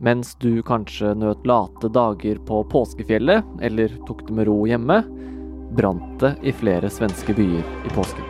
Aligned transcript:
Mens 0.00 0.34
du 0.40 0.62
kanskje 0.64 1.10
nøt 1.12 1.42
late 1.44 1.88
dager 1.92 2.38
på 2.48 2.62
påskefjellet, 2.72 3.44
eller 3.60 3.92
tok 4.08 4.22
det 4.28 4.32
med 4.32 4.46
ro 4.48 4.62
hjemme, 4.64 5.02
brant 5.76 6.14
det 6.22 6.30
i 6.40 6.54
flere 6.56 6.88
svenske 6.88 7.34
byer 7.36 7.60
i 7.60 7.92
påsken. 7.92 8.24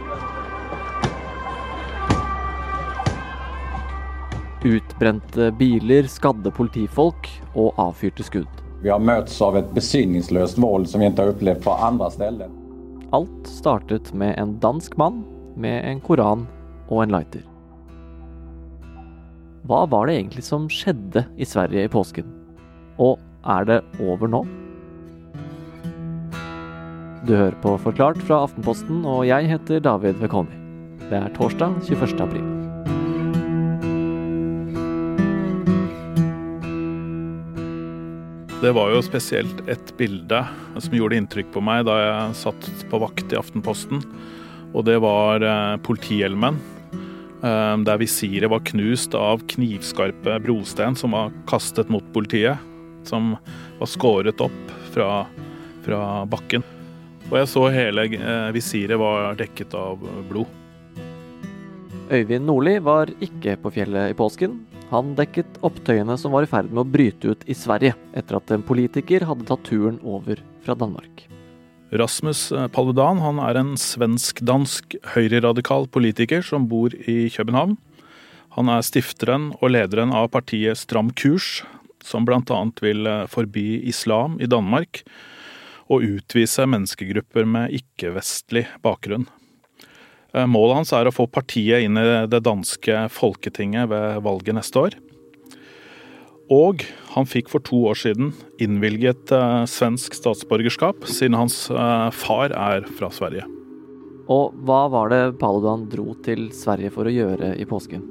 Utbrente 4.67 5.53
biler 5.61 6.11
skadde 6.11 6.51
politifolk 6.51 7.31
og 7.55 7.79
avfyrte 7.79 8.27
skudd. 8.27 8.51
Vi 8.83 8.91
har 8.91 8.99
møtts 8.99 9.39
av 9.39 9.61
et 9.61 9.71
besinningsløst 9.77 10.59
vold 10.59 10.89
som 10.91 11.05
vi 11.05 11.07
ikke 11.07 11.23
har 11.23 11.37
opplevd 11.37 11.63
på 11.69 11.77
andre 11.87 12.11
steder. 12.11 12.51
Alt 13.15 13.47
startet 13.47 14.11
med 14.11 14.35
en 14.43 14.59
dansk 14.59 14.99
mann 14.99 15.23
med 15.55 15.87
en 15.87 16.03
koran 16.03 16.49
og 16.89 17.05
en 17.05 17.15
lighter. 17.15 17.47
Hva 19.69 19.83
var 19.93 20.09
det 20.09 20.15
egentlig 20.17 20.43
som 20.47 20.69
skjedde 20.73 21.27
i 21.37 21.45
Sverige 21.45 21.85
i 21.85 21.91
påsken? 21.93 22.29
Og 22.97 23.21
er 23.45 23.67
det 23.69 23.81
over 24.01 24.31
nå? 24.31 24.41
Du 27.29 27.35
hører 27.37 27.57
på 27.61 27.75
Forklart 27.83 28.23
fra 28.25 28.41
Aftenposten, 28.47 29.05
og 29.05 29.27
jeg 29.29 29.51
heter 29.51 29.83
David 29.85 30.17
Vekoni. 30.23 30.57
Det 31.11 31.19
er 31.19 31.29
torsdag 31.37 31.77
21. 31.85 32.17
april. 32.25 32.47
Det 38.61 38.73
var 38.77 38.93
jo 38.93 39.05
spesielt 39.05 39.61
et 39.69 39.93
bilde 40.01 40.41
som 40.81 40.97
gjorde 40.97 41.21
inntrykk 41.21 41.53
på 41.53 41.61
meg 41.65 41.85
da 41.89 42.01
jeg 42.01 42.41
satt 42.47 42.73
på 42.89 43.05
vakt 43.05 43.33
i 43.33 43.41
Aftenposten. 43.41 44.01
Og 44.73 44.85
det 44.89 44.99
var 45.05 45.45
eh, 45.45 45.79
politihjelmen, 45.85 46.61
der 47.41 48.01
visiret 48.01 48.51
var 48.53 48.61
knust 48.69 49.15
av 49.17 49.41
knivskarpe 49.49 50.35
brostein 50.45 50.97
som 50.99 51.17
var 51.17 51.31
kastet 51.49 51.89
mot 51.89 52.05
politiet. 52.13 52.61
Som 53.09 53.33
var 53.79 53.89
skåret 53.89 54.43
opp 54.45 54.75
fra, 54.93 55.09
fra 55.87 56.01
bakken. 56.29 56.67
Og 57.31 57.39
jeg 57.39 57.49
så 57.49 57.63
hele 57.73 58.05
eh, 58.19 58.51
visiret 58.53 59.01
var 59.01 59.39
dekket 59.39 59.77
av 59.79 60.03
blod. 60.29 60.51
Øyvind 62.11 62.45
Nordli 62.45 62.77
var 62.83 63.13
ikke 63.23 63.55
på 63.63 63.71
fjellet 63.73 64.13
i 64.13 64.19
påsken, 64.19 64.59
han 64.91 65.13
dekket 65.15 65.61
opptøyene 65.63 66.17
som 66.19 66.33
var 66.35 66.43
i 66.43 66.51
ferd 66.51 66.73
med 66.73 66.83
å 66.83 66.91
bryte 66.97 67.31
ut 67.31 67.45
i 67.47 67.55
Sverige, 67.55 67.95
etter 68.19 68.41
at 68.41 68.51
en 68.51 68.65
politiker 68.67 69.23
hadde 69.29 69.47
tatt 69.47 69.63
turen 69.69 70.01
over 70.03 70.43
fra 70.65 70.75
Danmark. 70.75 71.29
Rasmus 71.91 72.53
eh, 72.53 72.69
Paludan 72.71 73.19
han 73.19 73.41
er 73.43 73.59
en 73.59 73.75
svensk-dansk 73.79 74.95
høyreradikal 75.15 75.89
politiker 75.91 76.45
som 76.47 76.69
bor 76.71 76.95
i 76.95 77.25
København. 77.35 77.77
Han 78.55 78.71
er 78.71 78.87
stifteren 78.87 79.51
og 79.59 79.73
lederen 79.75 80.15
av 80.15 80.31
partiet 80.35 80.79
Stram 80.79 81.11
kurs, 81.15 81.61
som 82.03 82.27
bl.a. 82.27 82.63
vil 82.83 83.11
eh, 83.11 83.27
forby 83.31 83.83
islam 83.91 84.39
i 84.39 84.49
Danmark 84.51 85.03
og 85.91 86.07
utvise 86.07 86.69
menneskegrupper 86.71 87.49
med 87.51 87.75
ikke-vestlig 87.81 88.69
bakgrunn. 88.87 89.27
Eh, 90.31 90.47
målet 90.47 90.79
hans 90.79 90.95
er 90.95 91.11
å 91.11 91.15
få 91.15 91.27
partiet 91.27 91.83
inn 91.83 91.99
i 91.99 92.09
det 92.31 92.45
danske 92.47 93.09
folketinget 93.11 93.91
ved 93.91 94.23
valget 94.23 94.61
neste 94.61 94.87
år. 94.87 95.01
Og 96.51 96.83
han 97.15 97.29
fikk 97.31 97.51
for 97.53 97.63
to 97.63 97.79
år 97.93 97.99
siden 97.99 98.33
innvilget 98.63 99.31
eh, 99.35 99.65
svensk 99.71 100.17
statsborgerskap, 100.19 101.07
siden 101.07 101.39
hans 101.39 101.69
eh, 101.71 102.09
far 102.11 102.51
er 102.51 102.87
fra 102.99 103.11
Sverige. 103.15 103.47
Og 104.31 104.55
hva 104.67 104.85
var 104.91 105.11
det 105.11 105.23
Paludan 105.39 105.87
dro 105.91 106.15
til 106.27 106.49
Sverige 106.55 106.91
for 106.95 107.07
å 107.07 107.15
gjøre 107.15 107.55
i 107.59 107.67
påsken? 107.71 108.03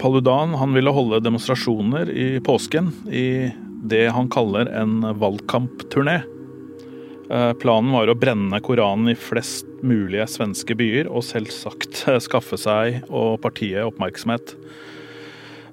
Paludan 0.00 0.56
han 0.60 0.72
ville 0.76 0.92
holde 0.92 1.22
demonstrasjoner 1.24 2.08
i 2.10 2.28
påsken 2.44 2.90
i 3.08 3.52
det 3.84 4.06
han 4.16 4.30
kaller 4.32 4.68
en 4.72 5.04
valgkampturné. 5.20 6.22
Eh, 7.28 7.52
planen 7.60 7.92
var 7.92 8.08
å 8.08 8.16
brenne 8.16 8.60
Koranen 8.64 9.12
i 9.12 9.18
flest 9.18 9.68
mulige 9.84 10.24
svenske 10.32 10.76
byer, 10.76 11.12
og 11.12 11.24
selvsagt 11.28 12.06
skaffe 12.26 12.56
seg 12.60 13.02
og 13.10 13.42
partiet 13.44 13.84
oppmerksomhet. 13.84 14.56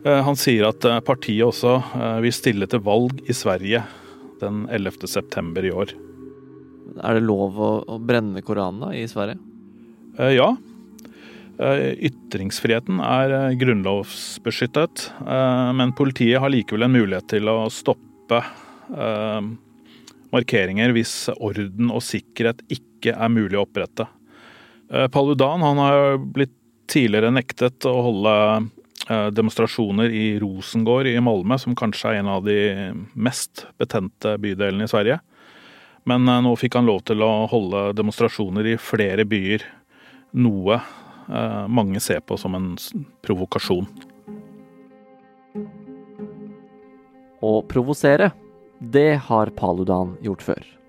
Eh, 0.06 0.22
han 0.26 0.40
sier 0.40 0.70
at 0.70 0.86
partiet 1.06 1.46
også 1.46 1.78
vil 2.24 2.34
stille 2.36 2.68
til 2.70 2.84
valg 2.86 3.22
i 3.30 3.36
Sverige 3.38 3.84
den 4.42 4.66
11. 4.74 5.06
september 5.10 5.66
i 5.66 5.74
år. 5.74 5.94
Er 7.02 7.18
det 7.18 7.24
lov 7.24 7.60
å, 7.62 7.72
å 7.86 8.00
brenne 8.02 8.42
Koranen 8.44 8.96
i 8.98 9.06
Sverige? 9.08 9.40
Ja. 10.34 10.50
Ytringsfriheten 11.62 12.98
er 13.06 13.54
grunnlovsbeskyttet, 13.56 15.06
men 15.78 15.94
politiet 15.96 16.42
har 16.42 16.52
likevel 16.52 16.88
en 16.88 16.96
mulighet 16.98 17.30
til 17.32 17.48
å 17.48 17.70
stoppe 17.72 18.42
markeringer 20.32 20.94
hvis 20.96 21.14
orden 21.36 21.92
og 21.92 22.04
sikkerhet 22.06 22.64
ikke 22.72 23.16
er 23.16 23.32
mulig 23.32 23.60
å 23.60 23.66
opprette. 23.66 24.08
Eh, 24.92 25.08
Paludan 25.12 25.64
han 25.66 25.82
har 25.82 26.18
blitt 26.22 26.56
tidligere 26.92 27.32
nektet 27.34 27.88
å 27.88 27.96
holde 28.08 28.36
eh, 28.52 28.70
demonstrasjoner 29.34 30.14
i 30.14 30.40
Rosengård 30.42 31.10
i 31.10 31.18
Malmö, 31.24 31.58
som 31.60 31.76
kanskje 31.78 32.12
er 32.14 32.22
en 32.22 32.32
av 32.32 32.46
de 32.46 32.58
mest 33.14 33.66
betente 33.82 34.38
bydelene 34.42 34.88
i 34.88 34.92
Sverige. 34.92 35.20
Men 36.10 36.28
eh, 36.28 36.42
nå 36.46 36.56
fikk 36.60 36.80
han 36.80 36.90
lov 36.90 37.04
til 37.10 37.24
å 37.26 37.32
holde 37.52 37.92
demonstrasjoner 37.98 38.74
i 38.74 38.80
flere 38.82 39.28
byer, 39.28 39.68
noe 40.32 40.82
mange 41.72 42.02
ser 42.04 42.20
på 42.28 42.36
som 42.36 42.58
en 42.58 42.74
provokasjon. 43.24 43.86
Å 47.42 47.54
provosere 47.72 48.34
det 48.82 49.22
har 49.30 49.54
Paludan 49.56 50.18
gjort 50.26 50.44
før. 50.44 50.81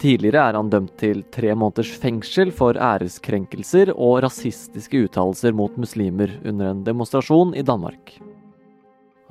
Tidligere 0.00 0.48
er 0.48 0.56
han 0.58 0.70
dømt 0.72 0.96
til 0.98 1.22
tre 1.34 1.52
måneders 1.54 1.92
fengsel 2.00 2.50
for 2.54 2.78
æreskrenkelser 2.78 3.92
og 3.92 4.22
rasistiske 4.24 5.04
uttalelser 5.06 5.54
mot 5.56 5.76
muslimer 5.80 6.32
under 6.44 6.72
en 6.72 6.84
demonstrasjon 6.86 7.54
i 7.58 7.64
Danmark. 7.66 8.16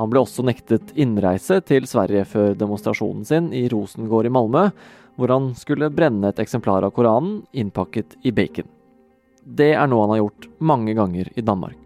Han 0.01 0.09
ble 0.09 0.23
også 0.23 0.45
nektet 0.47 0.93
innreise 0.97 1.59
til 1.67 1.85
Sverige 1.89 2.23
før 2.25 2.55
demonstrasjonen 2.57 3.25
sin 3.27 3.51
i 3.53 3.67
Rosengård 3.69 4.25
i 4.25 4.33
Malmö, 4.33 4.69
hvor 5.19 5.33
han 5.33 5.51
skulle 5.57 5.91
brenne 5.93 6.31
et 6.31 6.41
eksemplar 6.41 6.87
av 6.87 6.95
Koranen 6.95 7.41
innpakket 7.53 8.15
i 8.25 8.33
bacon. 8.33 8.69
Det 9.45 9.73
er 9.75 9.87
noe 9.89 10.05
han 10.05 10.15
har 10.15 10.23
gjort 10.23 10.49
mange 10.57 10.95
ganger 10.97 11.29
i 11.35 11.45
Danmark. 11.45 11.77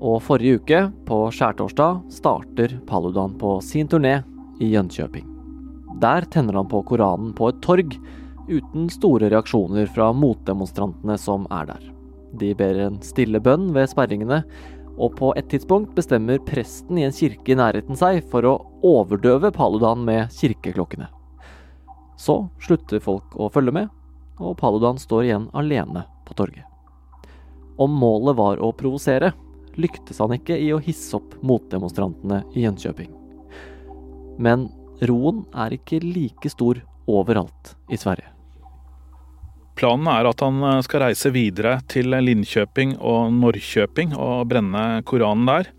Og 0.00 0.22
forrige 0.24 0.60
uke, 0.60 0.84
på 1.08 1.24
skjærtorsdag, 1.36 2.04
starter 2.12 2.78
Paludan 2.88 3.36
på 3.40 3.58
sin 3.64 3.88
turné 3.88 4.22
i 4.60 4.72
Jönköping. 4.74 5.29
Der 5.98 6.26
tenner 6.30 6.60
han 6.60 6.68
på 6.70 6.82
Koranen 6.86 7.32
på 7.36 7.50
et 7.50 7.60
torg, 7.64 7.96
uten 8.50 8.88
store 8.90 9.30
reaksjoner 9.30 9.88
fra 9.94 10.10
motdemonstrantene 10.16 11.16
som 11.18 11.46
er 11.50 11.72
der. 11.72 11.88
De 12.38 12.52
ber 12.54 12.78
en 12.86 13.00
stille 13.02 13.40
bønn 13.42 13.70
ved 13.74 13.90
sperringene, 13.90 14.42
og 15.00 15.14
på 15.16 15.30
et 15.38 15.48
tidspunkt 15.50 15.94
bestemmer 15.96 16.40
presten 16.44 16.98
i 16.98 17.06
en 17.06 17.14
kirke 17.14 17.54
i 17.54 17.58
nærheten 17.58 17.98
seg 17.98 18.20
for 18.30 18.46
å 18.46 18.56
overdøve 18.86 19.52
Paludan 19.54 20.04
med 20.06 20.32
kirkeklokkene. 20.34 21.08
Så 22.20 22.42
slutter 22.60 23.00
folk 23.02 23.36
å 23.40 23.48
følge 23.52 23.74
med, 23.74 23.88
og 24.40 24.58
Paludan 24.60 24.98
står 25.00 25.24
igjen 25.26 25.46
alene 25.56 26.04
på 26.26 26.36
torget. 26.36 26.66
Om 27.80 27.94
målet 27.96 28.36
var 28.36 28.60
å 28.60 28.74
provosere, 28.76 29.32
lyktes 29.80 30.18
han 30.20 30.34
ikke 30.36 30.58
i 30.60 30.68
å 30.74 30.82
hisse 30.82 31.16
opp 31.16 31.38
motdemonstrantene 31.46 32.42
i 32.52 32.66
Jönköping. 32.66 33.08
Men 34.40 34.68
roen 35.08 35.44
er 35.56 35.76
ikke 35.76 36.00
like 36.02 36.50
stor 36.52 36.82
overalt 37.10 37.74
i 37.90 37.98
Sverige. 38.00 38.28
Planen 39.80 40.10
er 40.12 40.28
at 40.28 40.42
han 40.44 40.60
eh, 40.66 40.82
skal 40.84 41.06
reise 41.06 41.32
videre 41.32 41.78
til 41.88 42.12
Linköping 42.12 42.98
og 42.98 43.32
Norrköping 43.32 44.12
og 44.18 44.50
brenne 44.50 45.00
Koranen 45.08 45.48
der. 45.48 45.70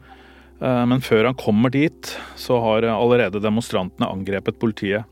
Eh, 0.61 0.83
men 0.89 1.05
før 1.05 1.29
han 1.29 1.37
kommer 1.37 1.73
dit, 1.73 2.15
så 2.39 2.57
har 2.65 2.89
allerede 2.89 3.43
demonstrantene 3.43 4.09
angrepet 4.09 4.57
politiet. 4.61 5.05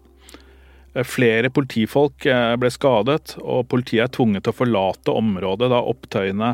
Eh, 0.95 1.06
flere 1.06 1.54
politifolk 1.54 2.25
ble 2.57 2.74
skadet, 2.74 3.38
og 3.44 3.68
politiet 3.69 4.07
er 4.07 4.13
tvunget 4.18 4.48
til 4.48 4.56
å 4.56 4.60
forlate 4.63 5.13
området 5.13 5.69
da 5.69 5.86
opptøyene 5.94 6.54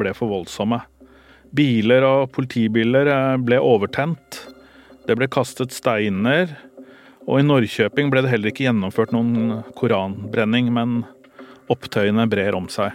ble 0.00 0.16
for 0.16 0.32
voldsomme. 0.32 0.80
Biler 1.56 2.04
og 2.04 2.32
politibiler 2.34 3.08
eh, 3.10 3.36
ble 3.42 3.60
overtent. 3.62 4.40
Det 5.06 5.16
ble 5.18 5.28
kastet 5.30 5.74
steiner. 5.74 6.50
Og 7.26 7.40
i 7.40 7.46
Norrköping 7.46 8.10
ble 8.12 8.22
det 8.22 8.30
heller 8.30 8.52
ikke 8.52 8.68
gjennomført 8.68 9.10
noen 9.14 9.64
koranbrenning, 9.78 10.70
men 10.74 11.00
opptøyene 11.72 12.28
brer 12.30 12.54
om 12.54 12.68
seg. 12.70 12.94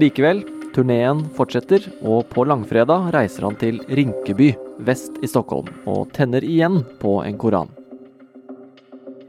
Likevel, 0.00 0.42
turneen 0.74 1.22
fortsetter, 1.36 1.86
og 2.02 2.26
på 2.32 2.42
langfredag 2.50 3.12
reiser 3.14 3.46
han 3.46 3.58
til 3.60 3.78
Rinkeby 3.86 4.50
vest 4.82 5.20
i 5.22 5.30
Stockholm 5.30 5.70
og 5.86 6.10
tenner 6.16 6.42
igjen 6.42 6.82
på 6.98 7.20
en 7.22 7.38
koran. 7.38 7.70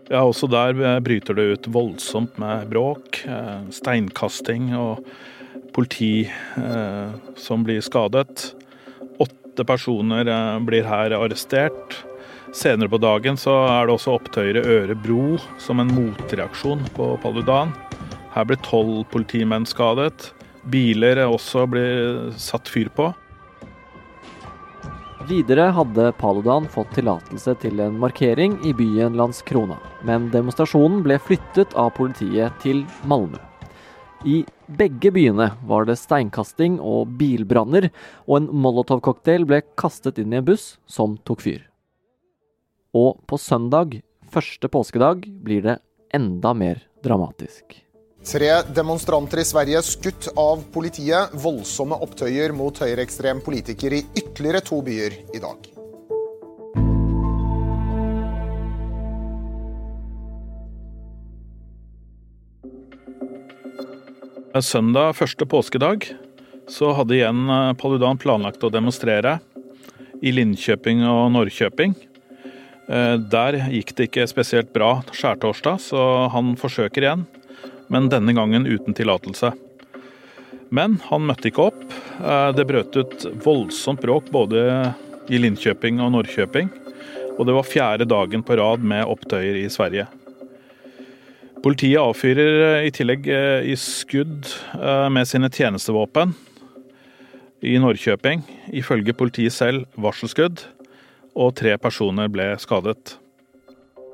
Ja, 0.10 0.22
også 0.22 0.50
der 0.50 1.00
bryter 1.06 1.38
det 1.38 1.46
ut 1.46 1.70
voldsomt 1.74 2.36
med 2.42 2.68
bråk, 2.70 3.24
eh, 3.26 3.62
steinkasting 3.74 4.74
og 4.78 5.06
politi 5.74 6.28
eh, 6.30 7.16
som 7.38 7.66
blir 7.66 7.82
skadet. 7.82 8.52
Åtte 9.22 9.66
personer 9.66 10.30
eh, 10.30 10.60
blir 10.66 10.86
her 10.86 11.18
arrestert. 11.18 11.98
Senere 12.54 12.90
på 12.90 13.00
dagen 13.02 13.38
så 13.38 13.54
er 13.66 13.88
det 13.88 13.96
også 13.96 14.16
opptøyer 14.20 14.60
i 14.60 14.66
Ørebro 14.78 15.40
som 15.62 15.82
en 15.82 15.92
motreaksjon 15.96 16.84
på 16.96 17.16
Paludan. 17.24 17.74
Her 18.36 18.46
blir 18.48 18.60
tolv 18.66 19.06
politimenn 19.12 19.66
skadet. 19.68 20.32
Biler 20.70 21.24
også 21.26 21.66
blir 21.70 22.34
satt 22.42 22.70
fyr 22.70 22.92
på. 22.94 23.10
Videre 25.26 25.72
hadde 25.74 26.12
Paludan 26.20 26.68
fått 26.70 26.92
tillatelse 27.00 27.56
til 27.64 27.82
en 27.82 27.98
markering 27.98 28.60
i 28.68 28.76
byen 28.78 29.18
Landskrona, 29.18 29.80
men 30.06 30.30
demonstrasjonen 30.30 31.02
ble 31.06 31.18
flyttet 31.18 31.74
av 31.74 31.96
politiet 31.98 32.54
til 32.62 32.84
Malmö. 33.10 33.42
I 34.26 34.44
begge 34.78 35.12
byene 35.14 35.52
var 35.66 35.86
det 35.90 35.98
steinkasting 36.02 36.78
og 36.78 37.16
bilbranner, 37.18 37.90
og 38.30 38.38
en 38.38 38.52
molotovcocktail 38.54 39.48
ble 39.50 39.64
kastet 39.78 40.22
inn 40.22 40.34
i 40.34 40.42
en 40.42 40.46
buss 40.46 40.76
som 40.86 41.18
tok 41.26 41.42
fyr. 41.46 41.64
Og 42.96 43.18
på 43.28 43.36
søndag, 43.38 43.98
første 44.32 44.70
påskedag, 44.72 45.26
blir 45.44 45.66
det 45.66 45.80
enda 46.16 46.54
mer 46.56 46.80
dramatisk. 47.04 47.82
Tre 48.26 48.52
demonstranter 48.72 49.42
i 49.42 49.46
Sverige 49.46 49.82
skutt 49.84 50.30
av 50.40 50.64
politiet. 50.72 51.36
Voldsomme 51.44 51.98
opptøyer 52.02 52.56
mot 52.56 52.80
høyreekstrem 52.80 53.44
politiker 53.44 53.98
i 53.98 54.02
ytterligere 54.16 54.64
to 54.64 54.80
byer 54.86 55.20
i 55.36 55.44
dag. 55.44 55.68
Søndag 64.64 65.18
første 65.20 65.44
påskedag 65.52 66.14
så 66.72 66.96
hadde 66.96 67.20
igjen 67.20 67.44
eh, 67.52 67.76
Paludan 67.76 68.16
planlagt 68.16 68.64
å 68.64 68.72
demonstrere 68.72 69.42
i 70.24 70.32
Linköping 70.32 71.04
og 71.12 71.34
Norrköping. 71.36 72.00
Eh, 72.86 73.16
der 73.18 73.58
gikk 73.74 73.96
det 73.98 74.10
ikke 74.10 74.28
spesielt 74.30 74.74
bra 74.76 75.00
skjærtorsdag, 75.10 75.82
så 75.82 76.02
han 76.34 76.54
forsøker 76.60 77.08
igjen 77.08 77.26
men 77.94 78.10
denne 78.10 78.34
gangen 78.34 78.66
uten 78.66 78.96
tillatelse. 78.98 79.52
Men 80.74 80.98
han 81.06 81.26
møtte 81.28 81.52
ikke 81.52 81.68
opp. 81.70 81.84
Eh, 82.18 82.52
det 82.58 82.68
brøt 82.70 82.98
ut 82.98 83.28
voldsomt 83.46 84.02
bråk 84.02 84.32
både 84.34 84.64
i 85.30 85.42
Linköping 85.42 86.02
og 86.02 86.14
Norrköping. 86.16 86.72
Og 87.36 87.46
det 87.46 87.56
var 87.58 87.68
fjerde 87.68 88.08
dagen 88.10 88.46
på 88.46 88.58
rad 88.58 88.84
med 88.86 89.06
opptøyer 89.06 89.60
i 89.62 89.70
Sverige. 89.70 90.08
Politiet 91.66 92.02
avfyrer 92.02 92.62
eh, 92.72 92.88
i 92.90 92.94
tillegg 92.94 93.30
i 93.30 93.78
skudd 93.80 94.50
med 95.14 95.30
sine 95.30 95.50
tjenestevåpen 95.50 96.36
i 97.66 97.78
Norrköping. 97.82 98.44
Ifølge 98.78 99.16
politiet 99.18 99.54
selv 99.54 99.86
varselskudd, 99.98 100.62
og 101.36 101.56
tre 101.60 101.76
personer 101.82 102.32
ble 102.32 102.54
skadet. 102.62 103.18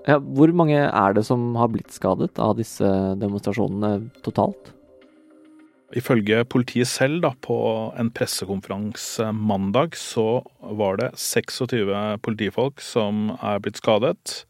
Ja, 0.10 0.18
hvor 0.18 0.50
mange 0.58 0.80
er 0.82 1.14
det 1.14 1.24
som 1.28 1.52
har 1.60 1.70
blitt 1.70 1.94
skadet 1.94 2.40
av 2.42 2.56
disse 2.58 2.88
demonstrasjonene 3.22 4.10
totalt? 4.26 4.72
Ifølge 5.98 6.46
politiet 6.48 6.88
selv 6.88 7.20
da, 7.26 7.34
på 7.44 7.58
en 8.00 8.10
pressekonferanse 8.16 9.28
mandag, 9.36 9.98
så 10.00 10.42
var 10.80 11.02
det 11.02 11.12
26 11.20 11.92
politifolk 12.24 12.82
som 12.82 13.34
er 13.44 13.60
blitt 13.62 13.82
skadet. 13.82 14.46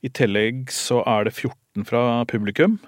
I 0.00 0.12
tillegg 0.14 0.70
så 0.72 1.02
er 1.10 1.26
det 1.26 1.34
14 1.34 1.88
fra 1.88 2.04
publikum. 2.30 2.78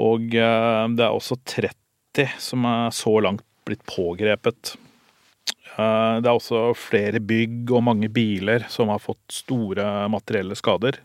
Og 0.00 0.34
eh, 0.34 0.84
det 0.96 1.06
er 1.06 1.14
også 1.14 1.38
30 1.46 2.34
som 2.42 2.66
er 2.68 2.90
så 2.92 3.14
langt 3.22 3.46
blitt 3.68 3.84
pågrepet. 3.88 4.74
Eh, 5.76 6.16
det 6.22 6.28
er 6.28 6.34
også 6.34 6.70
flere 6.78 7.20
bygg 7.22 7.70
og 7.74 7.84
mange 7.86 8.10
biler 8.12 8.66
som 8.72 8.90
har 8.92 9.02
fått 9.02 9.40
store 9.42 10.08
materielle 10.12 10.58
skader. 10.58 11.00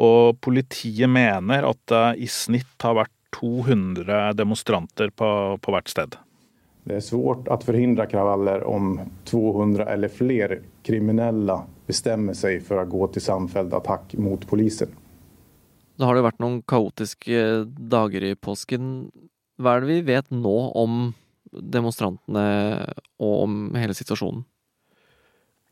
Og 0.00 0.38
politiet 0.40 1.10
mener 1.10 1.66
at 1.68 1.80
det 1.90 2.04
i 2.24 2.28
snitt 2.30 2.86
har 2.86 2.96
vært 3.02 3.16
200 3.36 4.32
demonstranter 4.38 5.12
på, 5.14 5.30
på 5.62 5.74
hvert 5.74 5.90
sted. 5.92 6.16
Det 6.88 6.96
er 6.96 7.04
svårt 7.04 7.48
å 7.52 7.58
forhindre 7.60 8.06
kravaller 8.08 8.64
om 8.66 8.94
200 9.28 9.84
eller 9.92 10.12
flere 10.12 10.60
kriminelle 10.86 11.58
bestemmer 11.86 12.34
seg 12.38 12.64
for 12.64 12.80
å 12.80 12.88
gå 12.88 13.10
til 13.14 13.24
samfelt 13.24 13.74
attakk 13.76 14.16
mot 14.18 14.46
politiet. 14.48 14.90
Da 16.00 16.08
har 16.08 16.16
det 16.16 16.24
vært 16.24 16.40
noen 16.40 16.62
kaotiske 16.64 17.66
dager 17.68 18.24
i 18.24 18.32
påsken. 18.32 19.10
Hva 19.60 19.76
er 19.76 19.84
det 19.84 19.90
vi 19.90 20.14
vet 20.14 20.30
nå 20.32 20.56
om 20.80 21.10
demonstrantene 21.52 22.46
og 23.20 23.36
om 23.44 23.60
hele 23.78 23.96
situasjonen? 23.96 24.44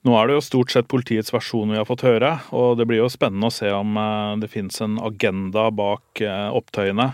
Nå 0.07 0.15
er 0.15 0.29
det 0.29 0.37
jo 0.37 0.45
stort 0.47 0.71
sett 0.73 0.91
politiets 0.91 1.33
versjon 1.35 1.73
vi 1.73 1.79
har 1.79 1.87
fått 1.89 2.05
høre, 2.07 2.37
og 2.55 2.79
det 2.79 2.87
blir 2.87 3.03
jo 3.03 3.11
spennende 3.11 3.51
å 3.51 3.55
se 3.55 3.71
om 3.75 3.97
eh, 3.99 4.37
det 4.43 4.51
finnes 4.53 4.79
en 4.85 4.95
agenda 5.03 5.67
bak 5.75 6.23
eh, 6.23 6.47
opptøyene. 6.55 7.11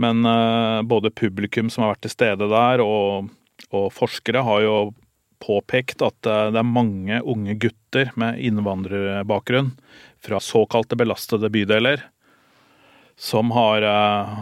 Men 0.00 0.22
eh, 0.24 0.78
både 0.86 1.10
publikum 1.10 1.70
som 1.70 1.84
har 1.84 1.96
vært 1.96 2.04
til 2.06 2.14
stede 2.14 2.48
der, 2.52 2.84
og, 2.84 3.32
og 3.74 3.88
forskere 3.96 4.44
har 4.46 4.62
jo 4.64 4.76
påpekt 5.40 6.04
at 6.04 6.18
det 6.22 6.60
er 6.60 6.68
mange 6.68 7.16
unge 7.24 7.54
gutter 7.56 8.10
med 8.20 8.42
innvandrerbakgrunn 8.44 9.70
fra 10.20 10.40
såkalte 10.44 10.98
belastede 11.00 11.48
bydeler 11.48 12.02
som 13.16 13.48
har, 13.56 13.86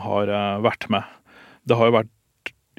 har 0.02 0.32
vært 0.64 0.88
med. 0.90 1.06
Det 1.62 1.78
har 1.78 1.86
jo 1.86 1.96
vært 2.00 2.10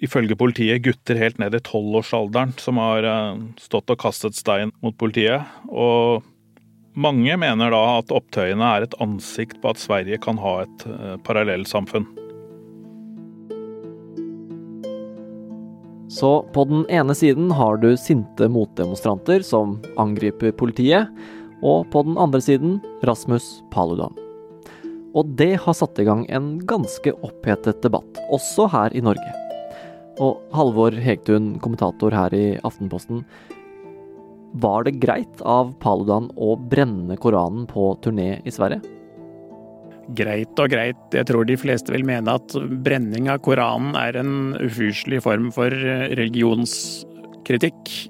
ifølge 0.04 0.38
politiet 0.40 0.84
gutter 0.86 1.20
helt 1.20 1.40
ned 1.42 1.56
i 1.56 1.64
tolvårsalderen 1.64 2.56
som 2.62 2.80
har 2.82 3.08
eh, 3.08 3.42
stått 3.62 3.92
og 3.92 4.00
kastet 4.02 4.38
stein 4.38 4.74
mot 4.84 4.96
politiet. 5.00 5.48
Og 5.70 6.24
mange 7.00 7.36
mener 7.40 7.74
da 7.74 7.82
at 8.00 8.14
opptøyene 8.16 8.74
er 8.76 8.86
et 8.86 8.96
ansikt 9.04 9.60
på 9.62 9.74
at 9.74 9.82
Sverige 9.82 10.20
kan 10.24 10.40
ha 10.42 10.62
et 10.66 10.88
uh, 10.90 11.16
parallellsamfunn. 11.24 12.08
Så 16.10 16.32
på 16.56 16.66
den 16.66 16.88
ene 16.90 17.14
siden 17.16 17.54
har 17.56 17.78
du 17.80 17.94
sinte 18.02 18.50
motdemonstranter 18.52 19.46
som 19.46 19.78
angriper 20.02 20.52
politiet, 20.58 21.08
og 21.62 21.86
på 21.94 22.02
den 22.08 22.18
andre 22.20 22.42
siden 22.42 22.80
Rasmus 23.06 23.60
Paludan. 23.72 24.16
Og 25.14 25.30
det 25.38 25.54
har 25.64 25.78
satt 25.78 26.02
i 26.02 26.08
gang 26.08 26.26
en 26.34 26.58
ganske 26.68 27.14
opphetet 27.22 27.84
debatt, 27.86 28.20
også 28.34 28.68
her 28.74 28.98
i 28.98 29.06
Norge. 29.06 29.49
Og 30.20 30.40
Halvor 30.52 30.96
Hegtun, 31.00 31.54
kommentator 31.64 32.12
her 32.16 32.34
i 32.36 32.60
Aftenposten. 32.68 33.24
Var 34.60 34.84
det 34.88 35.00
greit 35.00 35.42
av 35.48 35.74
Paludan 35.80 36.30
å 36.36 36.56
brenne 36.72 37.16
Koranen 37.22 37.68
på 37.70 37.94
turné 38.04 38.42
i 38.44 38.52
Sverige? 38.52 38.82
Greit 40.18 40.60
og 40.60 40.72
greit. 40.74 41.02
Jeg 41.14 41.28
tror 41.30 41.46
de 41.46 41.58
fleste 41.60 41.94
vil 41.94 42.06
mene 42.08 42.34
at 42.40 42.56
brenning 42.84 43.30
av 43.30 43.44
Koranen 43.46 43.94
er 44.00 44.18
en 44.20 44.58
ufyselig 44.58 45.22
form 45.24 45.52
for 45.56 45.70
religionskritikk. 46.18 48.10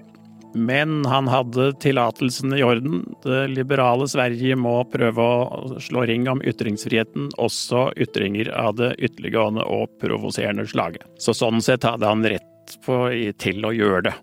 Men 0.54 1.06
han 1.06 1.28
hadde 1.30 1.74
tillatelsen 1.74 2.54
i 2.58 2.64
orden. 2.64 3.04
Det 3.24 3.48
liberale 3.48 4.08
Sverige 4.10 4.58
må 4.58 4.80
prøve 4.90 5.22
å 5.22 5.80
slå 5.82 6.06
ring 6.10 6.26
om 6.32 6.42
ytringsfriheten, 6.42 7.30
også 7.38 7.90
ytringer 8.02 8.50
av 8.58 8.80
det 8.80 8.96
ytterliggående 8.98 9.66
og 9.70 9.94
provoserende 10.02 10.66
slaget. 10.70 11.06
Så 11.22 11.38
sånn 11.38 11.62
sett 11.62 11.86
hadde 11.86 12.10
han 12.10 12.26
rett 12.26 12.80
på, 12.86 13.04
til 13.38 13.66
å 13.66 13.76
gjøre 13.76 14.10
det. 14.10 14.18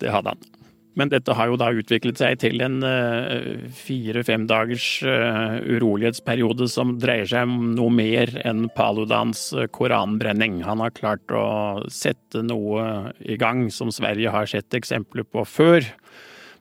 Det 0.00 0.14
hadde 0.14 0.34
han. 0.36 0.59
Men 1.00 1.08
dette 1.08 1.32
har 1.32 1.48
jo 1.48 1.56
da 1.56 1.70
utviklet 1.72 2.20
seg 2.20 2.42
til 2.42 2.60
en 2.60 2.82
uh, 2.84 3.62
fire-fem 3.72 4.44
dagers 4.50 4.84
uh, 5.06 5.56
urolighetsperiode 5.64 6.66
som 6.68 6.98
dreier 7.00 7.30
seg 7.30 7.48
om 7.48 7.70
noe 7.78 7.92
mer 7.94 8.34
enn 8.44 8.66
Paludans 8.76 9.46
uh, 9.56 9.64
koranbrenning. 9.72 10.58
Han 10.66 10.82
har 10.84 10.92
klart 10.92 11.32
å 11.32 11.46
sette 11.88 12.44
noe 12.44 13.14
i 13.24 13.38
gang 13.40 13.70
som 13.72 13.88
Sverige 13.94 14.34
har 14.34 14.50
sett 14.50 14.76
eksempler 14.76 15.24
på 15.24 15.46
før, 15.48 15.88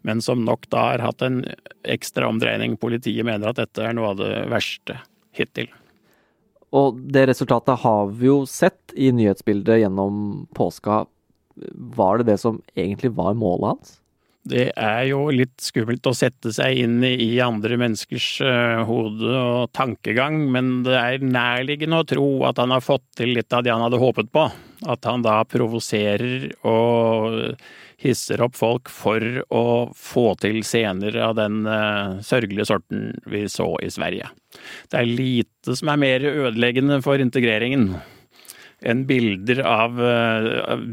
men 0.08 0.24
som 0.24 0.48
nok 0.48 0.70
da 0.72 0.86
har 0.94 1.04
hatt 1.04 1.26
en 1.26 1.42
ekstra 1.84 2.32
omdreining. 2.32 2.80
Politiet 2.80 3.28
mener 3.28 3.52
at 3.52 3.60
dette 3.60 3.84
er 3.84 3.98
noe 3.98 4.14
av 4.14 4.22
det 4.24 4.34
verste 4.56 5.02
hittil. 5.36 5.68
Og 6.72 7.00
det 7.12 7.28
resultatet 7.28 7.84
har 7.84 8.12
vi 8.16 8.30
jo 8.30 8.44
sett 8.48 8.94
i 8.96 9.12
nyhetsbildet 9.12 9.82
gjennom 9.82 10.46
påska. 10.56 11.04
Var 12.00 12.22
det 12.22 12.32
det 12.32 12.40
som 12.40 12.62
egentlig 12.78 13.18
var 13.18 13.36
målet 13.36 13.74
hans? 13.74 13.99
Det 14.48 14.70
er 14.72 15.02
jo 15.10 15.26
litt 15.36 15.60
skummelt 15.62 16.08
å 16.08 16.16
sette 16.16 16.54
seg 16.56 16.80
inn 16.86 17.04
i 17.04 17.34
andre 17.44 17.76
menneskers 17.80 18.30
uh, 18.46 18.86
hode 18.88 19.34
og 19.36 19.74
tankegang, 19.76 20.46
men 20.54 20.80
det 20.88 20.96
er 20.96 21.26
nærliggende 21.26 22.00
å 22.00 22.08
tro 22.08 22.30
at 22.48 22.62
han 22.62 22.72
har 22.74 22.86
fått 22.86 23.06
til 23.20 23.36
litt 23.36 23.52
av 23.54 23.66
det 23.66 23.74
han 23.74 23.84
hadde 23.84 24.00
håpet 24.02 24.32
på. 24.34 24.48
At 24.88 25.06
han 25.10 25.26
da 25.26 25.42
provoserer 25.44 26.48
og 26.64 27.60
hisser 28.00 28.40
opp 28.46 28.56
folk 28.56 28.88
for 28.88 29.24
å 29.52 29.66
få 29.92 30.30
til 30.40 30.62
scener 30.64 31.18
av 31.20 31.36
den 31.40 31.66
uh, 31.68 32.22
sørgelige 32.24 32.70
sorten 32.72 33.10
vi 33.28 33.44
så 33.52 33.74
i 33.84 33.92
Sverige. 33.92 34.32
Det 34.88 35.02
er 35.02 35.12
lite 35.20 35.76
som 35.76 35.92
er 35.92 36.00
mer 36.00 36.30
ødeleggende 36.32 37.02
for 37.04 37.20
integreringen 37.20 37.92
enn 38.86 39.04
bilder 39.10 39.60
av 39.68 39.98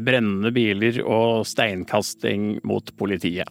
brennende 0.03 0.51
biler 0.55 0.99
og 1.05 1.45
steinkasting 1.47 2.57
mot 2.67 2.91
politiet. 2.99 3.47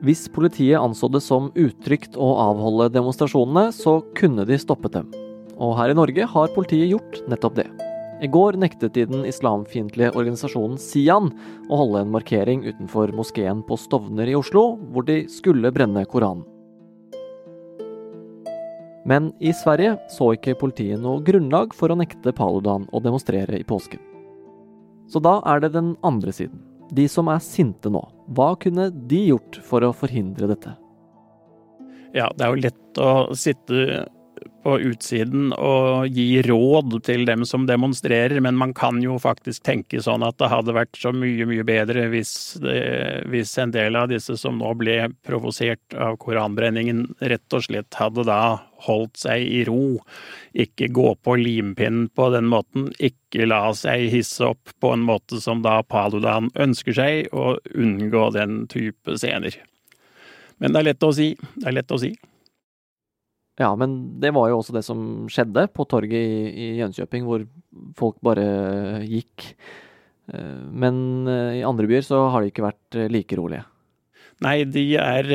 Hvis 0.00 0.30
politiet 0.32 0.80
anså 0.80 1.10
det 1.12 1.20
som 1.20 1.50
utrygt 1.60 2.16
å 2.16 2.30
avholde 2.40 2.88
demonstrasjonene, 2.94 3.68
så 3.76 3.98
kunne 4.16 4.46
de 4.48 4.56
stoppet 4.60 4.96
dem. 4.96 5.10
Og 5.60 5.74
her 5.76 5.92
i 5.92 5.96
Norge 5.98 6.24
har 6.24 6.54
politiet 6.54 6.88
gjort 6.88 7.20
nettopp 7.28 7.58
det. 7.60 7.68
I 8.20 8.28
går 8.28 8.56
nektet 8.60 8.96
de 8.96 9.06
den 9.08 9.26
islamfiendtlige 9.28 10.12
organisasjonen 10.12 10.80
Sian 10.80 11.30
å 11.68 11.82
holde 11.82 12.02
en 12.04 12.12
markering 12.12 12.64
utenfor 12.64 13.12
moskeen 13.16 13.60
på 13.64 13.76
Stovner 13.80 14.28
i 14.28 14.36
Oslo, 14.36 14.74
hvor 14.92 15.04
de 15.08 15.22
skulle 15.32 15.72
brenne 15.72 16.04
Koranen. 16.08 16.44
Men 19.08 19.30
i 19.40 19.52
Sverige 19.56 19.96
så 20.12 20.34
ikke 20.36 20.58
politiet 20.60 21.00
noe 21.00 21.22
grunnlag 21.24 21.72
for 21.76 21.92
å 21.92 21.96
nekte 21.98 22.34
Paludan 22.36 22.86
å 22.92 23.00
demonstrere 23.00 23.58
i 23.58 23.66
påsken. 23.66 24.00
Så 25.10 25.22
da 25.24 25.38
er 25.48 25.62
det 25.64 25.72
den 25.74 25.94
andre 26.06 26.34
siden. 26.34 26.60
De 26.92 27.06
som 27.08 27.30
er 27.30 27.42
sinte 27.42 27.90
nå. 27.90 28.02
Hva 28.34 28.52
kunne 28.60 28.90
de 28.90 29.24
gjort 29.30 29.60
for 29.66 29.86
å 29.86 29.94
forhindre 29.96 30.50
dette? 30.50 30.74
Ja, 32.14 32.28
det 32.34 32.44
er 32.44 32.52
jo 32.52 32.64
lett 32.66 33.00
å 33.00 33.10
sitte 33.38 34.06
på 34.64 34.76
utsiden 34.90 35.50
og 35.56 36.10
gi 36.12 36.42
råd 36.44 36.98
til 37.06 37.24
dem 37.28 37.44
som 37.48 37.66
demonstrerer, 37.68 38.40
men 38.44 38.58
man 38.60 38.74
kan 38.76 39.00
jo 39.02 39.16
faktisk 39.20 39.64
tenke 39.66 40.02
sånn 40.04 40.24
at 40.26 40.38
det 40.40 40.50
hadde 40.52 40.74
vært 40.76 40.98
så 41.00 41.12
mye, 41.16 41.46
mye 41.48 41.64
bedre 41.66 42.06
hvis, 42.12 42.32
det, 42.62 42.80
hvis 43.32 43.54
en 43.62 43.72
del 43.74 43.96
av 43.96 44.10
disse 44.12 44.36
som 44.40 44.60
nå 44.60 44.74
ble 44.80 44.98
provosert 45.26 45.96
av 45.96 46.18
koranbrenningen, 46.22 47.06
rett 47.20 47.56
og 47.56 47.64
slett 47.66 48.00
hadde 48.00 48.26
da 48.28 48.42
holdt 48.86 49.20
seg 49.20 49.44
i 49.44 49.64
ro, 49.68 50.00
ikke 50.52 50.90
gå 50.92 51.14
på 51.24 51.36
limpinnen 51.40 52.08
på 52.16 52.30
den 52.34 52.48
måten, 52.52 52.90
ikke 52.98 53.48
la 53.48 53.66
seg 53.76 54.08
hisse 54.12 54.52
opp 54.52 54.72
på 54.80 54.94
en 54.94 55.04
måte 55.08 55.40
som 55.40 55.64
da 55.64 55.80
Paludan 55.84 56.52
ønsker 56.60 56.96
seg, 56.96 57.32
og 57.32 57.60
unngå 57.74 58.30
den 58.36 58.64
type 58.72 59.16
scener. 59.20 59.56
Men 60.60 60.74
det 60.74 60.80
er 60.80 60.92
lett 60.92 61.06
å 61.06 61.14
si. 61.16 61.32
Det 61.56 61.68
er 61.70 61.80
lett 61.80 61.92
å 61.92 62.00
si. 62.00 62.12
Ja, 63.60 63.74
men 63.76 64.20
det 64.22 64.32
var 64.32 64.48
jo 64.48 64.60
også 64.60 64.72
det 64.72 64.84
som 64.86 65.28
skjedde 65.28 65.66
på 65.76 65.84
torget 65.88 66.16
i, 66.16 66.48
i 66.48 66.68
Jönköping, 66.80 67.26
hvor 67.28 67.44
folk 67.98 68.16
bare 68.24 68.46
gikk. 69.04 69.50
Eh, 70.32 70.62
men 70.72 71.28
eh, 71.28 71.58
i 71.60 71.66
andre 71.66 71.88
byer 71.90 72.06
så 72.06 72.22
har 72.32 72.42
de 72.42 72.52
ikke 72.52 72.64
vært 72.64 72.98
eh, 72.98 73.10
like 73.12 73.36
rolige. 73.38 73.66
Nei, 74.40 74.62
de 74.64 74.84
er 74.96 75.26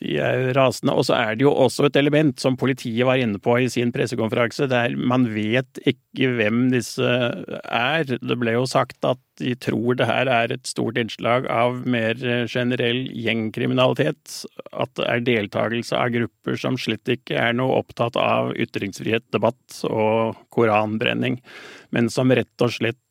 de 0.00 0.16
er 0.22 0.52
rasende. 0.56 0.94
Og 0.94 1.06
så 1.08 1.16
er 1.16 1.36
det 1.36 1.46
jo 1.46 1.52
også 1.52 1.88
et 1.88 1.98
element 2.00 2.40
som 2.42 2.58
politiet 2.58 3.06
var 3.06 3.20
inne 3.20 3.40
på 3.42 3.56
i 3.62 3.68
sin 3.72 3.92
pressekonferanse, 3.94 4.68
der 4.70 4.96
man 4.96 5.28
vet 5.34 5.80
ikke 5.86 6.32
hvem 6.38 6.66
disse 6.72 7.04
er. 7.04 8.08
Det 8.08 8.38
ble 8.40 8.56
jo 8.56 8.64
sagt 8.70 9.04
at 9.06 9.20
de 9.42 9.54
tror 9.58 9.98
det 9.98 10.06
her 10.06 10.30
er 10.30 10.52
et 10.54 10.66
stort 10.68 10.98
innslag 11.00 11.48
av 11.50 11.80
mer 11.90 12.18
generell 12.50 13.04
gjengkriminalitet. 13.10 14.40
At 14.72 14.94
det 14.98 15.08
er 15.10 15.24
deltakelse 15.26 15.98
av 15.98 16.12
grupper 16.14 16.58
som 16.60 16.78
slett 16.80 17.14
ikke 17.16 17.38
er 17.38 17.56
noe 17.56 17.80
opptatt 17.82 18.18
av 18.20 18.52
ytringsfrihet, 18.58 19.26
debatt 19.34 19.80
og 19.90 20.38
koranbrenning, 20.54 21.40
men 21.94 22.10
som 22.10 22.32
rett 22.34 22.64
og 22.64 22.74
slett 22.74 23.03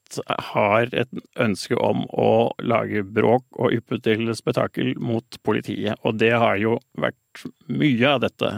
har 0.53 0.89
et 0.91 1.10
ønske 1.39 1.77
om 1.79 2.05
å 2.10 2.51
lage 2.62 3.03
bråk 3.05 3.46
og 3.58 3.74
yppe 3.75 4.00
til 4.03 4.32
spetakkel 4.38 4.93
mot 5.01 5.39
politiet. 5.43 5.98
Og 6.03 6.20
det 6.22 6.34
har 6.34 6.60
jo 6.62 6.77
vært 7.00 7.46
mye 7.72 8.15
av 8.15 8.24
dette 8.25 8.55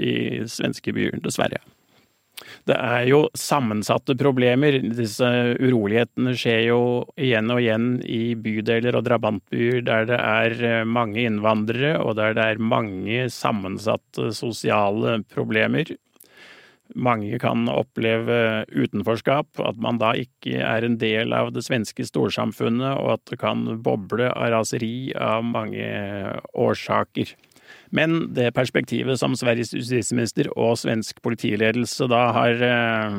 i 0.00 0.42
svenske 0.50 0.94
byer, 0.94 1.20
dessverre. 1.22 1.62
Det 2.68 2.76
er 2.76 3.04
jo 3.08 3.20
sammensatte 3.38 4.16
problemer. 4.18 4.76
Disse 4.96 5.28
urolighetene 5.60 6.34
skjer 6.38 6.62
jo 6.68 6.80
igjen 7.20 7.52
og 7.52 7.60
igjen 7.62 7.88
i 8.02 8.34
bydeler 8.40 8.98
og 8.98 9.04
drabantbyer 9.06 9.84
der 9.86 10.08
det 10.10 10.18
er 10.18 10.88
mange 10.88 11.22
innvandrere, 11.28 11.96
og 12.02 12.16
der 12.18 12.34
det 12.36 12.48
er 12.54 12.64
mange 12.74 13.28
sammensatte 13.32 14.32
sosiale 14.36 15.20
problemer. 15.30 15.94
Mange 16.94 17.38
kan 17.42 17.66
oppleve 17.70 18.64
utenforskap, 18.70 19.48
at 19.58 19.78
man 19.82 19.98
da 19.98 20.12
ikke 20.18 20.60
er 20.62 20.86
en 20.86 20.98
del 21.00 21.34
av 21.34 21.50
det 21.54 21.64
svenske 21.66 22.06
storsamfunnet, 22.06 23.00
og 23.00 23.16
at 23.16 23.24
det 23.32 23.40
kan 23.42 23.66
boble 23.82 24.28
av 24.30 24.52
raseri 24.54 25.10
av 25.18 25.42
mange 25.46 25.88
årsaker. 26.54 27.34
Men 27.94 28.34
det 28.34 28.54
perspektivet 28.54 29.18
som 29.20 29.34
Sveriges 29.38 29.74
justisminister 29.74 30.50
og 30.54 30.78
svensk 30.80 31.20
politiledelse 31.24 32.08
da 32.10 32.22
har 32.36 32.64
eh, 32.68 33.18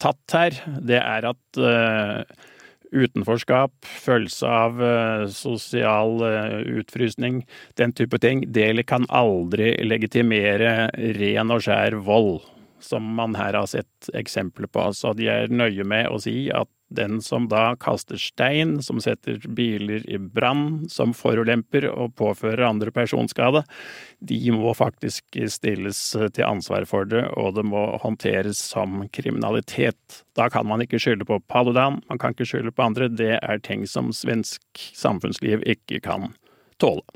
tatt 0.00 0.36
her, 0.36 0.60
det 0.84 1.00
er 1.00 1.28
at 1.32 1.60
eh, 1.60 2.48
utenforskap, 2.92 3.72
følelse 3.84 4.48
av 4.48 4.80
uh, 4.82 5.26
sosial 5.32 6.22
uh, 6.24 6.58
utfrysning, 6.80 7.44
den 7.80 7.94
type 7.96 8.18
ting, 8.22 8.44
det 8.52 8.86
kan 8.90 9.06
aldri 9.08 9.72
legitimere 9.86 10.90
ren 11.18 11.54
og 11.54 11.64
skjær 11.66 12.00
vold, 12.06 12.40
som 12.80 13.06
man 13.16 13.36
her 13.38 13.58
har 13.58 13.68
sett 13.70 14.10
eksempler 14.16 14.70
på. 14.72 14.90
Så 14.96 15.14
de 15.18 15.28
er 15.30 15.52
nøye 15.52 15.84
med 15.86 16.10
å 16.10 16.20
si 16.22 16.48
at 16.54 16.68
den 16.90 17.20
som 17.22 17.46
da 17.48 17.76
kaster 17.80 18.18
stein, 18.18 18.78
som 18.82 19.00
setter 19.02 19.38
biler 19.48 20.02
i 20.10 20.18
brann, 20.18 20.88
som 20.90 21.14
forulemper 21.14 21.86
og 21.90 22.16
påfører 22.18 22.66
andre 22.66 22.90
personskade, 22.94 23.62
de 24.18 24.40
må 24.54 24.74
faktisk 24.74 25.38
stilles 25.54 26.02
til 26.34 26.46
ansvar 26.46 26.86
for 26.90 27.06
det, 27.08 27.22
og 27.38 27.54
det 27.58 27.64
må 27.70 27.84
håndteres 28.02 28.58
som 28.72 29.04
kriminalitet. 29.14 30.20
Da 30.36 30.50
kan 30.50 30.66
man 30.66 30.82
ikke 30.82 31.00
skylde 31.00 31.28
på 31.28 31.40
Paludan, 31.50 32.02
man 32.10 32.20
kan 32.20 32.34
ikke 32.34 32.48
skylde 32.50 32.74
på 32.74 32.88
andre, 32.90 33.08
det 33.08 33.36
er 33.38 33.64
ting 33.64 33.86
som 33.88 34.10
svensk 34.16 34.62
samfunnsliv 34.98 35.62
ikke 35.78 36.02
kan 36.04 36.32
tåle. 36.82 37.06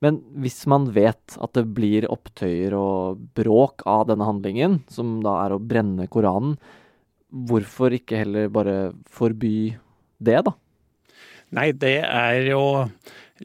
Men 0.00 0.22
hvis 0.40 0.62
man 0.70 0.88
vet 0.96 1.36
at 1.44 1.56
det 1.56 1.66
blir 1.76 2.06
opptøyer 2.08 2.72
og 2.76 3.20
bråk 3.36 3.84
av 3.88 4.06
denne 4.08 4.24
handlingen, 4.24 4.78
som 4.88 5.18
da 5.24 5.36
er 5.44 5.52
å 5.52 5.60
brenne 5.60 6.08
Koranen, 6.08 6.56
hvorfor 7.30 7.94
ikke 7.96 8.24
heller 8.24 8.50
bare 8.52 8.78
forby 9.10 9.74
det, 10.20 10.40
da? 10.46 10.54
Nei, 11.56 11.70
det 11.74 11.98
er 12.06 12.50
jo 12.52 12.64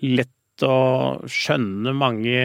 lett 0.04 0.32
å 0.63 0.75
skjønne 1.27 1.92
mange 1.98 2.38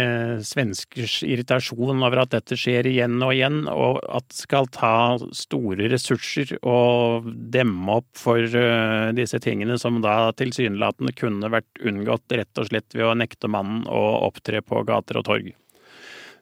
svenskers 0.46 1.20
irritasjon 1.22 2.02
over 2.02 2.24
at 2.24 2.32
dette 2.34 2.58
skjer 2.58 2.88
igjen 2.90 3.20
og 3.22 3.34
igjen, 3.36 3.60
og 3.70 4.00
at 4.08 4.26
det 4.32 4.40
skal 4.40 4.66
ta 4.74 4.94
store 5.36 5.90
ressurser 5.92 6.56
å 6.66 7.20
demme 7.26 8.00
opp 8.00 8.08
for 8.18 8.40
eh, 8.42 9.12
disse 9.14 9.38
tingene 9.44 9.78
som 9.78 10.00
da 10.02 10.32
tilsynelatende 10.38 11.14
kunne 11.18 11.52
vært 11.52 11.84
unngått 11.86 12.38
rett 12.40 12.62
og 12.62 12.70
slett 12.72 12.96
ved 12.96 13.06
å 13.12 13.16
nekte 13.18 13.52
mannen 13.52 13.86
å 13.86 14.04
opptre 14.26 14.64
på 14.64 14.82
gater 14.88 15.20
og 15.20 15.28
torg. 15.30 15.54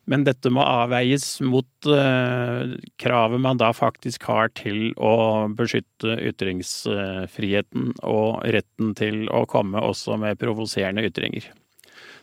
Men 0.09 0.25
dette 0.25 0.49
må 0.53 0.65
avveies 0.65 1.27
mot 1.45 1.89
eh, 1.93 2.75
kravet 3.01 3.43
man 3.45 3.61
da 3.61 3.75
faktisk 3.77 4.25
har 4.31 4.49
til 4.57 4.95
å 4.97 5.49
beskytte 5.53 6.17
ytringsfriheten 6.31 7.93
og 8.09 8.41
retten 8.49 8.95
til 8.97 9.27
å 9.29 9.45
komme 9.51 9.83
også 9.85 10.17
med 10.21 10.41
provoserende 10.41 11.05
ytringer. 11.11 11.51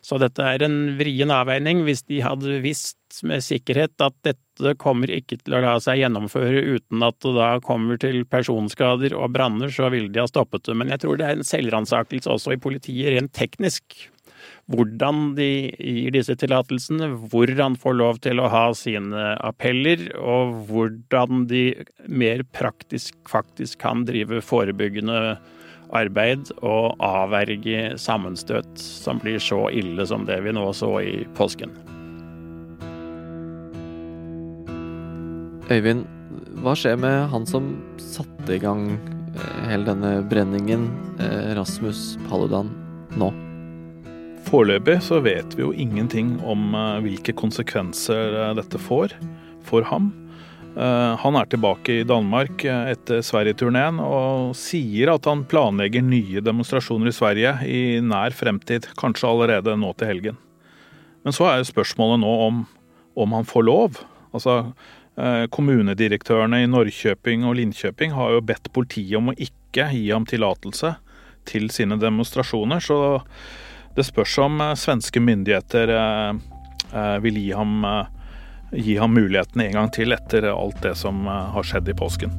Så 0.05 0.19
dette 0.21 0.43
er 0.45 0.61
en 0.65 0.75
vrien 0.99 1.31
avveining. 1.33 1.81
Hvis 1.85 2.03
de 2.05 2.19
hadde 2.21 2.59
visst 2.61 3.23
med 3.25 3.41
sikkerhet 3.41 4.01
at 4.05 4.17
dette 4.25 4.75
kommer 4.81 5.09
ikke 5.09 5.39
til 5.41 5.55
å 5.57 5.61
la 5.63 5.75
seg 5.81 6.03
gjennomføre 6.03 6.61
uten 6.75 7.05
at 7.05 7.17
det 7.25 7.33
da 7.37 7.47
kommer 7.65 7.97
til 8.01 8.21
personskader 8.29 9.15
og 9.17 9.33
branner, 9.33 9.73
så 9.73 9.89
ville 9.93 10.13
de 10.13 10.21
ha 10.21 10.27
stoppet 10.29 10.67
det. 10.67 10.77
Men 10.77 10.93
jeg 10.93 11.01
tror 11.01 11.17
det 11.17 11.29
er 11.29 11.39
en 11.39 11.47
selvransakelse 11.47 12.33
også 12.37 12.53
i 12.53 12.61
politiet 12.61 13.15
rent 13.15 13.33
teknisk 13.33 13.97
hvordan 14.71 15.33
de 15.37 15.49
gir 15.77 16.15
disse 16.15 16.35
tillatelsene, 16.41 17.11
hvor 17.31 17.51
han 17.59 17.77
får 17.79 17.97
lov 17.99 18.21
til 18.25 18.41
å 18.41 18.49
ha 18.51 18.65
sine 18.77 19.33
appeller, 19.45 20.07
og 20.19 20.55
hvordan 20.69 21.45
de 21.51 21.65
mer 22.07 22.45
praktisk 22.55 23.17
faktisk 23.29 23.79
kan 23.83 24.05
drive 24.07 24.41
forebyggende 24.45 25.37
arbeid 25.95 26.49
og 26.65 26.95
avverge 27.03 27.95
sammenstøt 28.01 28.79
som 28.81 29.21
blir 29.21 29.39
så 29.41 29.67
ille 29.69 30.05
som 30.07 30.25
det 30.27 30.41
vi 30.45 30.53
nå 30.55 30.65
så 30.75 30.91
i 31.03 31.17
påsken. 31.37 31.73
Øyvind, 35.65 36.03
hva 36.61 36.75
skjer 36.77 36.99
med 37.01 37.23
han 37.31 37.47
som 37.49 37.71
satte 38.01 38.53
i 38.53 38.61
gang 38.61 38.91
eh, 38.93 39.63
hele 39.71 39.87
denne 39.87 40.19
brenningen, 40.29 40.91
eh, 41.17 41.55
Rasmus 41.57 42.19
Paludan, 42.29 42.69
nå? 43.17 43.31
Foreløpig 44.45 44.99
så 45.01 45.17
vet 45.25 45.55
vi 45.57 45.63
jo 45.63 45.71
ingenting 45.73 46.35
om 46.45 46.75
eh, 46.77 46.99
hvilke 47.05 47.33
konsekvenser 47.37 48.35
eh, 48.37 48.53
dette 48.59 48.77
får 48.81 49.15
for 49.65 49.87
ham. 49.89 50.11
Eh, 50.77 51.13
han 51.21 51.39
er 51.39 51.49
tilbake 51.49 51.95
i 52.01 52.05
Danmark 52.05 52.61
etter 52.67 53.23
Sverige-turneen 53.25 53.97
og 54.03 54.53
sier 54.59 55.15
at 55.15 55.25
han 55.29 55.41
planlegger 55.49 56.05
nye 56.05 56.43
demonstrasjoner 56.45 57.09
i 57.09 57.15
Sverige 57.15 57.55
i 57.65 57.81
nær 58.05 58.37
fremtid, 58.37 58.85
kanskje 59.01 59.31
allerede 59.31 59.77
nå 59.81 59.95
til 59.97 60.13
helgen. 60.13 60.37
Men 61.25 61.33
så 61.33 61.49
er 61.49 61.65
spørsmålet 61.65 62.21
nå 62.21 62.37
om, 62.45 62.61
om 63.17 63.33
han 63.33 63.49
får 63.49 63.65
lov. 63.65 63.97
Altså, 64.29 64.59
kommunedirektørene 65.55 66.59
i 66.61 66.67
Norrköping 66.69 67.47
og 67.49 67.55
Linköping 67.57 68.13
har 68.13 68.35
jo 68.35 68.43
bedt 68.45 68.67
politiet 68.75 69.17
om 69.17 69.31
å 69.31 69.37
ikke 69.41 69.87
gi 69.95 70.09
ham 70.11 70.27
tillatelse 70.29 70.91
til 71.49 71.71
sine 71.73 71.97
demonstrasjoner, 71.97 72.83
så 72.83 72.99
det 73.95 74.07
spørs 74.07 74.37
om 74.43 74.61
eh, 74.61 74.75
svenske 74.79 75.23
myndigheter 75.23 75.93
vil 77.19 77.37
gi 77.41 77.49
ham, 77.51 77.81
gi 78.71 78.93
ham 78.95 79.11
muligheten 79.17 79.65
en 79.65 79.73
gang 79.73 79.89
til 79.91 80.15
etter 80.15 80.45
alt 80.47 80.77
det 80.85 80.93
som 80.95 81.25
har 81.27 81.65
skjedd 81.65 81.89
i 81.91 81.95
påsken. 81.97 82.31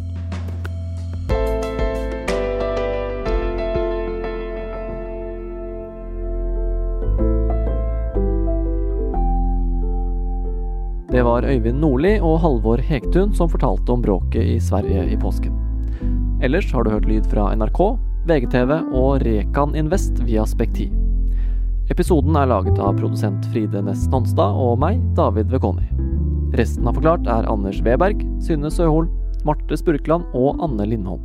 Det 11.17 11.23
var 11.23 11.43
Øyvind 11.43 11.79
Nordli 11.81 12.19
og 12.21 12.41
Halvor 12.43 12.83
Hegtun 12.85 13.31
som 13.35 13.49
fortalte 13.49 13.93
om 13.95 14.03
bråket 14.05 14.43
i 14.43 14.59
Sverige 14.61 15.07
i 15.15 15.17
påsken. 15.17 15.55
Ellers 16.45 16.69
har 16.73 16.85
du 16.85 16.91
hørt 16.93 17.09
lyd 17.09 17.25
fra 17.31 17.49
NRK, 17.57 17.81
VGTV 18.29 18.77
og 18.93 19.25
Rekan 19.25 19.73
Invest 19.81 20.21
via 20.27 20.45
Spekti. 20.45 20.91
Episoden 21.87 22.35
er 22.35 22.49
laget 22.51 22.81
av 22.83 22.97
produsent 22.99 23.45
Fride 23.53 23.79
Næss 23.87 24.09
Nonstad 24.11 24.57
og 24.59 24.81
meg, 24.83 24.99
David 25.15 25.53
Vekoni. 25.55 25.87
Resten 26.59 26.89
av 26.91 26.99
Forklart 26.99 27.29
er 27.31 27.47
Anders 27.47 27.79
Weberg, 27.87 28.25
Synne 28.43 28.73
Søhol, 28.75 29.07
Marte 29.47 29.79
Spurkland 29.79 30.27
og 30.35 30.59
Anne 30.67 30.89
Lindholm. 30.91 31.23